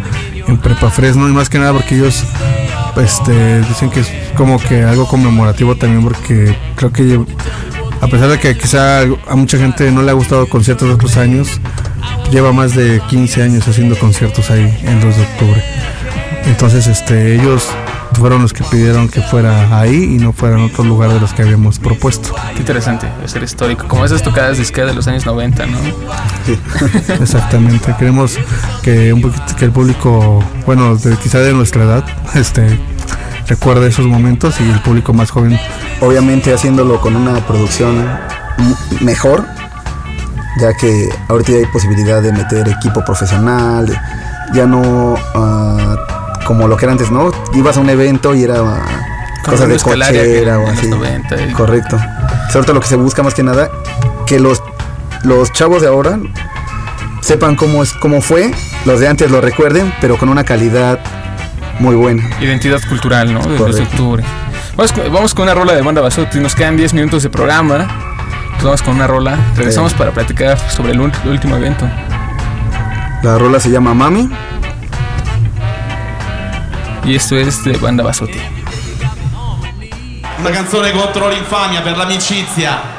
[0.47, 2.23] en Prepa Fresno y más que nada porque ellos
[2.95, 7.19] este dicen que es como que algo conmemorativo también porque creo que
[8.01, 11.17] a pesar de que quizá a mucha gente no le ha gustado conciertos de otros
[11.17, 11.59] años,
[12.31, 15.63] lleva más de 15 años haciendo conciertos ahí en 2 de octubre.
[16.45, 17.69] Entonces, este, ellos
[18.13, 21.33] fueron los que pidieron que fuera ahí y no fuera en otro lugar de los
[21.33, 22.33] que habíamos propuesto.
[22.53, 23.87] Qué interesante, es ser histórico.
[23.87, 25.77] Como esas tocadas de ska de los años 90, ¿no?
[27.21, 27.93] Exactamente.
[27.99, 28.37] Queremos
[28.81, 32.05] que un poquito que el público, bueno, de, quizá de nuestra edad,
[32.35, 32.79] este
[33.47, 35.59] recuerde esos momentos y el público más joven
[36.01, 38.07] Obviamente haciéndolo con una producción
[39.01, 39.45] mejor,
[40.59, 43.87] ya que ahorita ya hay posibilidad de meter equipo profesional,
[44.53, 45.95] ya no ah,
[46.45, 47.31] como lo que era antes, ¿no?
[47.53, 48.85] Ibas a un evento y era ah,
[49.43, 50.87] Con cosas de cochera o así.
[50.87, 51.97] 90 y- Correcto.
[52.53, 53.69] Ahorita lo que se busca más que nada,
[54.25, 54.61] que los,
[55.23, 56.19] los chavos de ahora
[57.21, 58.51] sepan cómo, es, cómo fue,
[58.85, 60.99] los de antes lo recuerden, pero con una calidad
[61.79, 62.23] muy buena.
[62.41, 63.39] Identidad cultural, ¿no?
[63.39, 63.95] Del 2 de Correcto.
[63.95, 64.23] octubre.
[64.75, 66.39] Vamos con, vamos con una rola de banda Basotti.
[66.39, 67.87] Nos quedan 10 minutos de programa.
[68.53, 69.37] Pues vamos con una rola.
[69.55, 71.87] Regresamos para platicar sobre el último evento.
[73.23, 74.29] La rola se llama Mami.
[77.05, 78.39] Y esto es de banda Basotti.
[80.39, 82.96] Una canzone contro l'infamia, per l'amicizia.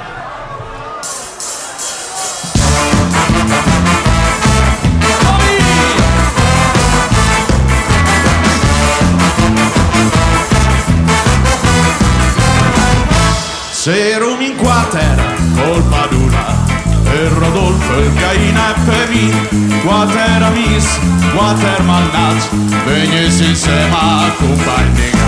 [14.78, 16.54] Quatera, colpa d'una
[17.02, 20.86] per Rodolfo, il Gaina e Pemi, Quatera mis,
[21.34, 22.48] Quater malnat,
[22.84, 25.26] vegnesi insieme a compagnia.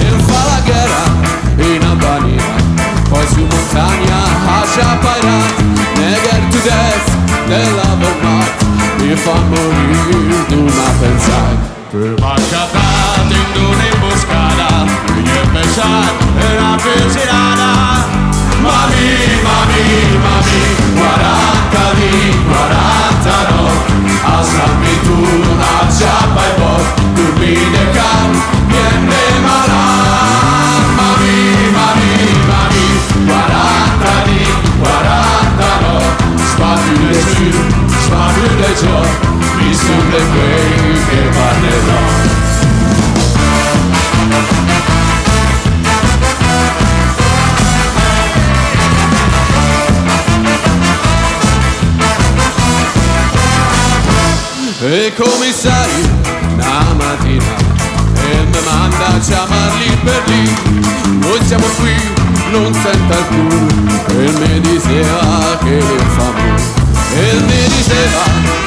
[0.00, 1.04] Il fa la guerra
[1.56, 2.44] in Albania,
[3.08, 5.38] poi su montagna a Ciapairà,
[5.96, 7.10] neger to death
[7.46, 8.64] nella Wehrmacht,
[8.98, 11.72] mi fa morire una pensata.
[11.90, 12.80] Per mancata
[13.28, 14.84] in un'imboscata,
[15.16, 16.94] gli è pesata e la più.
[18.64, 19.06] Mami,
[19.46, 19.82] mami,
[20.24, 20.60] mami
[20.96, 22.12] 40 di
[22.48, 23.72] 49
[24.24, 25.18] A San Vitu,
[25.60, 28.30] a Ciappa e Bot Turbine can,
[28.66, 30.63] viene malan
[54.96, 56.08] E commissari
[56.52, 57.56] una mattina
[58.14, 60.54] E mi manda a chiamarli per lì.
[61.18, 61.94] Noi siamo qui,
[62.52, 63.66] non senta alcuno
[64.06, 65.80] E mi diceva che
[66.14, 66.30] fa
[67.12, 68.22] E mi diceva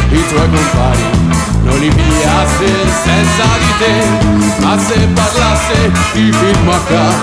[0.09, 2.73] i tuoi compagni Non li pigliasse
[3.05, 4.65] senza di te.
[4.65, 7.13] Ma se parlasse di film a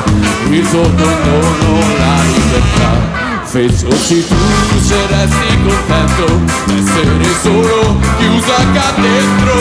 [0.49, 3.24] Il tuo condono la libertà
[3.55, 4.35] Feciosi tu
[4.81, 6.27] saresti contento
[6.77, 9.55] Essere solo chiuso qua dentro.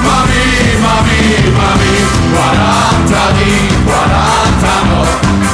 [0.00, 1.94] Mami, mami, mami
[2.30, 5.02] 40 di 40 no.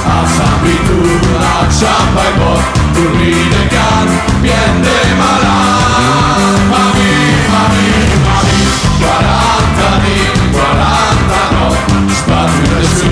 [0.04, 1.00] A San Vitu,
[1.38, 2.62] a Ciampa e Bot
[2.92, 7.12] Turbine can, bien de malan Mami,
[7.48, 7.88] mami,
[8.20, 8.60] mami
[9.00, 10.18] 40 di
[10.52, 11.74] 40 no.
[12.12, 13.08] Spatule su,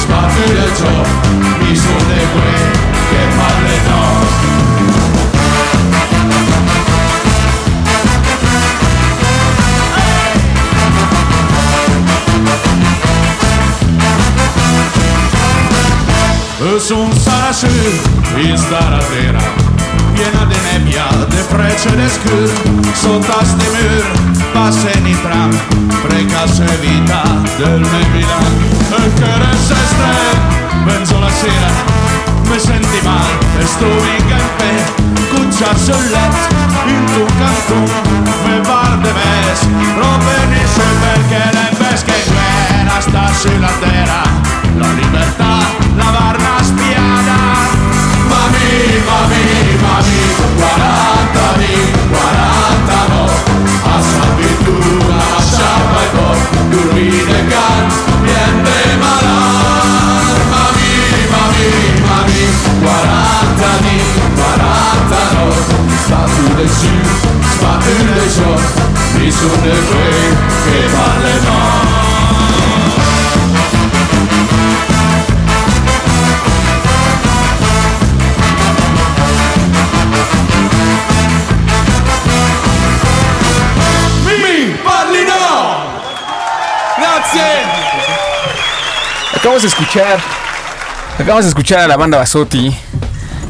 [0.00, 0.94] spatule giù
[1.58, 2.79] Mi sono de quei
[16.90, 17.72] sunt sașă,
[18.52, 19.46] izdara tera
[20.14, 22.48] Viena de nebbia, de frece de scâr
[23.02, 24.06] Sunt asti mâr,
[24.54, 25.52] paseni tram
[26.04, 27.24] Preca se vita
[27.58, 28.52] del nebilan
[29.00, 30.16] În care se stră,
[30.84, 31.72] benzola sera
[32.50, 33.30] me senti mal,
[33.62, 34.70] estuvinc en pe,
[35.30, 36.56] cotxes al llet,
[36.90, 37.78] i tu canto,
[38.44, 39.62] me par de més,
[39.98, 44.20] no venisse perquè l'hem vist que guerra està si la terra,
[44.82, 47.38] la libertat, la barna espiada.
[48.32, 49.46] Mami, mami,
[49.84, 50.20] mami,
[50.58, 51.74] 40 di,
[52.16, 53.26] 40 no,
[53.94, 56.30] a servit tu, la xapa tu,
[56.74, 57.29] tot,
[65.10, 65.50] 40 no
[66.04, 66.88] Spatule su,
[67.52, 71.98] spatule giù Mi sono quei che parlerò
[84.24, 85.90] Mi parli no!
[86.98, 87.50] Grazie!
[89.34, 90.20] Acabamos de escuchar.
[91.14, 92.76] Acabamos de escuchar a la banda Basotti.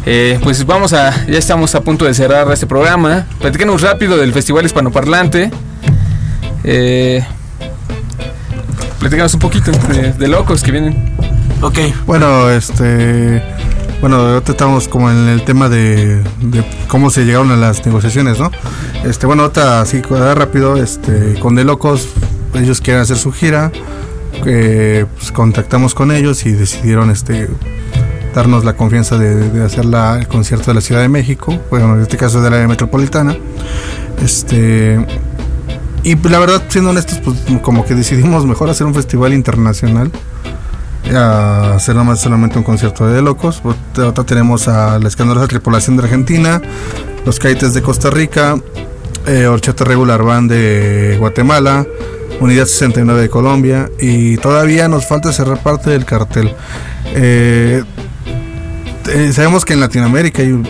[0.07, 3.26] Eh, pues vamos a, ya estamos a punto de cerrar este programa.
[3.38, 5.51] Platícanos rápido del Festival Hispanoparlante.
[6.64, 7.24] Eh,
[8.98, 11.14] platícanos un poquito de, de locos que vienen.
[11.62, 13.42] Ok, Bueno, este.
[14.01, 18.38] Bueno, ahorita estamos como en el tema de, de cómo se llegaron a las negociaciones,
[18.38, 18.51] ¿no?
[19.05, 22.09] Este, bueno, ahorita así rápido, este, con De Locos,
[22.55, 23.70] ellos quieren hacer su gira,
[24.46, 27.51] eh, pues, contactamos con ellos y decidieron, este,
[28.35, 31.95] darnos la confianza de, de hacer la- el concierto de la Ciudad de México, bueno,
[31.95, 33.37] en este caso de la área metropolitana,
[34.22, 35.05] este,
[36.03, 40.11] y pues, la verdad, siendo honestos, pues como que decidimos mejor hacer un festival internacional
[41.14, 43.62] a hacer nada más solamente un concierto de locos.
[43.97, 46.61] Ahora tenemos a la escandalosa tripulación de Argentina,
[47.26, 48.57] los Caites de Costa Rica,
[49.26, 51.85] eh, Horchata Regular Band de Guatemala,
[52.41, 56.55] Unidad 69 de Colombia y todavía nos falta cerrar parte del cartel.
[57.07, 57.83] Eh,
[59.12, 60.62] eh, sabemos que en Latinoamérica hay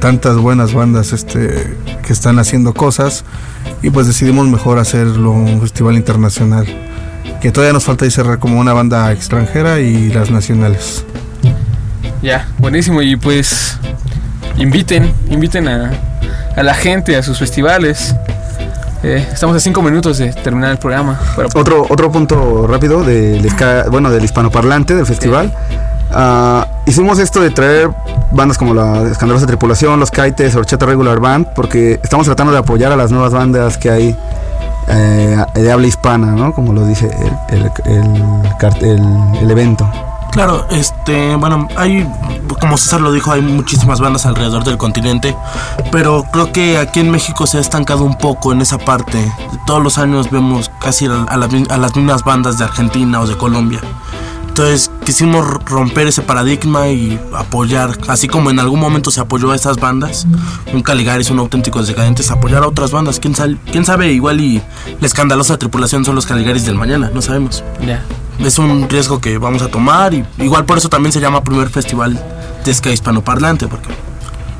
[0.00, 1.76] tantas buenas bandas este,
[2.06, 3.24] que están haciendo cosas
[3.82, 6.66] y pues decidimos mejor hacerlo un festival internacional
[7.40, 11.04] que todavía nos falta ahí cerrar como una banda extranjera y las nacionales.
[12.22, 13.02] Ya, buenísimo.
[13.02, 13.78] Y pues
[14.56, 15.92] inviten, inviten a,
[16.56, 18.14] a la gente a sus festivales.
[19.02, 21.20] Eh, estamos a cinco minutos de terminar el programa.
[21.36, 23.46] Pero, Otro, otro punto rápido del,
[23.90, 25.52] bueno, del hispanoparlante del festival.
[26.16, 27.90] Ah, hicimos esto de traer
[28.30, 32.92] bandas como la Escandalosa Tripulación, Los Kites, Horchata Regular Band, porque estamos tratando de apoyar
[32.92, 34.16] a las nuevas bandas que hay
[34.86, 36.52] eh, de habla hispana, ¿no?
[36.54, 37.10] Como lo dice
[37.48, 39.02] el, el,
[39.40, 39.90] el evento.
[40.30, 42.08] Claro, este, bueno, hay,
[42.60, 45.36] como César lo dijo, hay muchísimas bandas alrededor del continente,
[45.92, 49.32] pero creo que aquí en México se ha estancado un poco en esa parte.
[49.66, 53.80] Todos los años vemos casi a las mismas bandas de Argentina o de Colombia.
[54.54, 59.56] Entonces quisimos romper ese paradigma y apoyar, así como en algún momento se apoyó a
[59.56, 60.28] esas bandas,
[60.72, 63.18] un Caligaris, un Auténticos Decadentes, apoyar a otras bandas.
[63.18, 64.12] ¿Quién, sal- quién sabe?
[64.12, 64.62] Igual y
[65.00, 68.04] la escandalosa tripulación son los Caligaris del mañana, no sabemos ya.
[68.38, 71.68] es un riesgo que vamos a tomar y igual por eso también se llama primer
[71.68, 72.16] festival
[72.64, 73.88] de ska hispanoparlante porque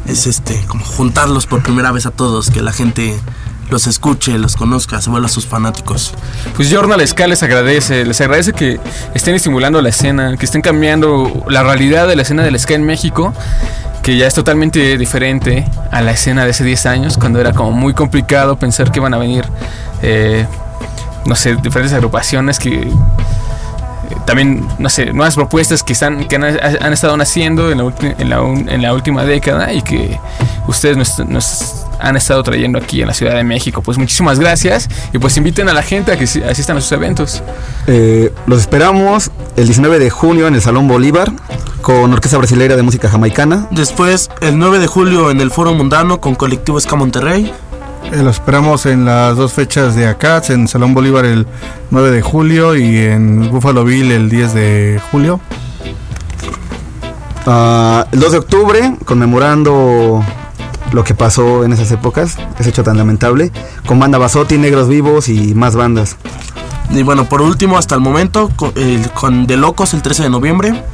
[0.07, 3.17] es este como juntarlos por primera vez a todos que la gente
[3.71, 6.15] los escuche los conozca se vuelva sus fanáticos.
[6.57, 8.79] Pues Journal Ska les agradece, les agradece que
[9.15, 12.85] estén estimulando la escena, que estén cambiando la realidad de la escena del ska en
[12.85, 13.33] México,
[14.03, 17.73] que ya es totalmente diferente a la escena de hace 10 años, cuando era como
[17.73, 19.45] muy complicado pensar que iban a venir,
[20.03, 20.47] eh,
[21.27, 22.91] no sé, diferentes agrupaciones que eh,
[24.27, 28.39] también, no sé, nuevas propuestas que están que han, estado naciendo en la, en, la,
[28.41, 30.21] en la última década y que
[30.67, 33.83] ustedes nos, nos han estado trayendo aquí en la Ciudad de México.
[33.83, 36.93] Pues muchísimas gracias y pues inviten a la gente a que si- asistan a sus
[36.93, 37.43] eventos.
[37.87, 41.33] Eh, los esperamos el 19 de junio en el Salón Bolívar
[41.83, 43.67] con Orquesta Brasileira de Música Jamaicana.
[43.71, 47.53] después el 9 de julio en el Foro Mundano con Colectivo Ska Monterrey
[48.13, 51.47] Eh, lo esperamos en las dos fechas de acá, en Salón Bolívar el
[51.91, 55.41] 9 de julio y en Buffalo Bill el 10 de julio.
[57.47, 60.25] Ah, el 2 de octubre, conmemorando
[60.95, 63.51] lo que pasó en esas épocas, ese hecho tan lamentable,
[63.87, 66.17] con banda Basotti, Negros Vivos y más bandas.
[66.91, 68.51] y bueno por último hasta el momento
[69.15, 70.85] con De Locos el 13 de noviembre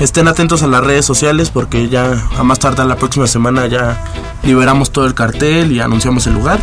[0.00, 3.96] estén atentos a las redes sociales porque ya a más tardar la próxima semana ya
[4.42, 6.60] liberamos todo el cartel y anunciamos el lugar.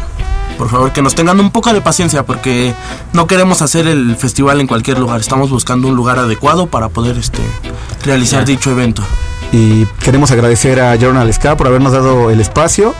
[0.57, 2.75] Por favor, que nos tengan un poco de paciencia porque
[3.11, 5.19] no queremos hacer el festival en cualquier lugar.
[5.19, 7.41] Estamos buscando un lugar adecuado para poder este,
[8.03, 9.03] realizar dicho evento.
[9.53, 12.93] Y queremos agradecer a Journal Ska por habernos dado el espacio.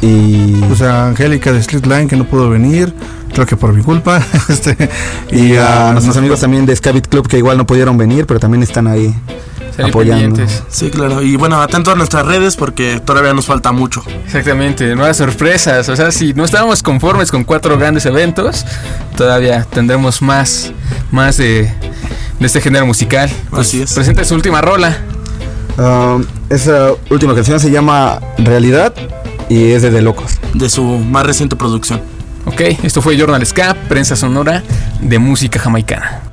[0.00, 2.94] Y Pues a Angélica de Streetline que no pudo venir,
[3.34, 4.22] creo que por mi culpa.
[4.48, 4.88] este,
[5.30, 8.62] y a nuestros amigos también de Scabit Club que igual no pudieron venir, pero también
[8.62, 9.14] están ahí
[9.82, 10.42] apoyando.
[10.68, 11.20] Sí, claro.
[11.20, 14.02] Y bueno, atento a nuestras redes porque todavía nos falta mucho.
[14.24, 15.88] Exactamente, nuevas sorpresas.
[15.90, 18.64] O sea, si no estábamos conformes con cuatro grandes eventos,
[19.16, 20.72] todavía tendremos más,
[21.10, 21.62] más de,
[22.40, 23.30] de este género musical.
[23.50, 23.92] Pues Así es.
[23.92, 24.96] Presenta su última rola.
[26.50, 28.92] Esa última canción se llama Realidad
[29.48, 30.38] y es de De Locos.
[30.54, 32.00] De su más reciente producción.
[32.46, 34.62] Ok, esto fue Journal Ska, prensa sonora
[35.00, 36.27] de música jamaicana.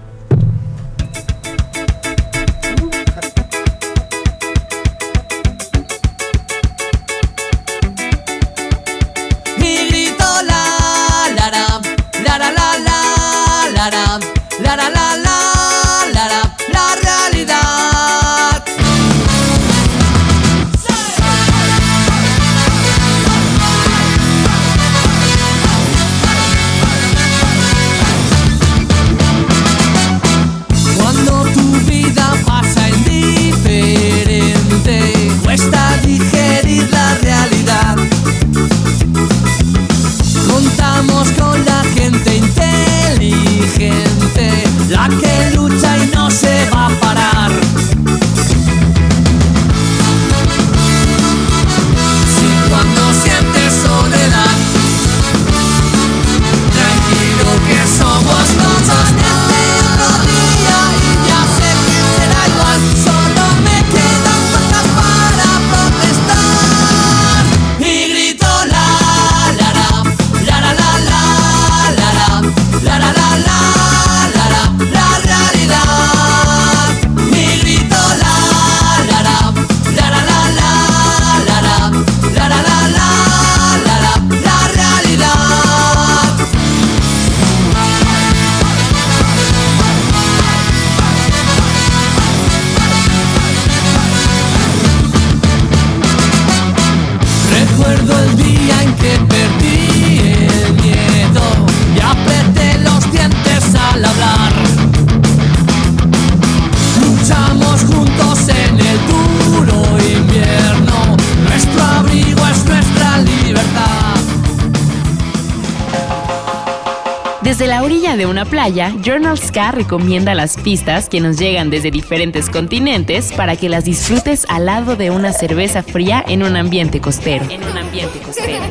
[118.66, 123.86] Playa, Journal Ska recomienda las pistas que nos llegan desde diferentes continentes para que las
[123.86, 127.45] disfrutes al lado de una cerveza fría en un ambiente costero.
[127.51, 128.63] En un ambiente costero.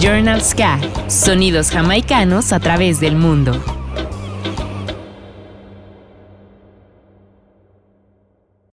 [0.00, 3.81] Journal Ska, sonidos jamaicanos a través del mundo.